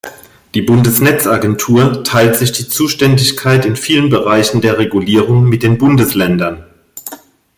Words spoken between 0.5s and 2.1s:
Die Bundesnetzagentur